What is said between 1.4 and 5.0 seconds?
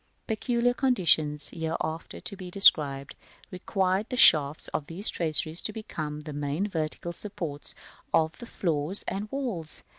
hereafter to be described, require the shafts of